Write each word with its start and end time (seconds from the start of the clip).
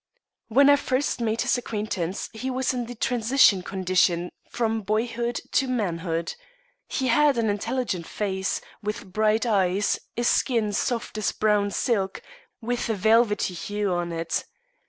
When 0.47 0.75
first 0.77 1.21
I 1.21 1.25
made 1.25 1.41
his 1.41 1.59
acquaintance 1.59 2.27
he 2.33 2.49
was 2.49 2.73
in 2.73 2.87
the 2.87 2.95
transition 2.95 3.61
condition 3.61 4.31
from 4.49 4.81
boyhood 4.81 5.39
to 5.51 5.67
manhood. 5.67 6.33
He 6.87 7.09
had 7.09 7.37
an 7.37 7.51
intelligent 7.51 8.07
face, 8.07 8.61
with 8.81 9.13
bright 9.13 9.45
eyes, 9.45 9.99
a 10.17 10.23
skin 10.23 10.73
soft 10.73 11.19
as 11.19 11.31
brown 11.31 11.69
silk, 11.69 12.23
with 12.61 12.89
a 12.89 12.95
velvety 12.95 13.53
hue 13.53 13.91
on 13.91 14.11
it. 14.11 14.43